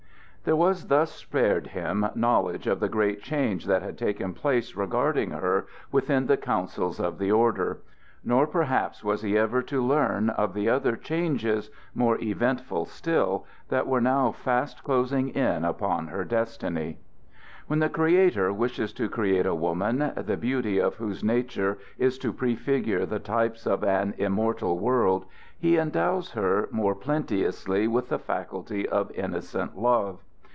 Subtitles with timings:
[0.01, 0.45] XI.
[0.47, 5.29] There was thus spared him knowledge of the great change that had taken place regarding
[5.29, 7.81] her within the counsels of the Order;
[8.25, 13.85] nor, perhaps, was he ever to learn of the other changes, more eventful still, that
[13.85, 16.97] were now fast closing in upon her destiny.
[17.67, 22.33] When the Creator wishes to create a woman, the beauty of whose nature is to
[22.33, 25.25] prefigure the types of an immortal world,
[25.59, 30.17] he endows her more plenteously with the faculty of innocent love.